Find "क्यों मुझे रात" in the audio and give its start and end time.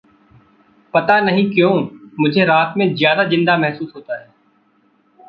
1.51-2.73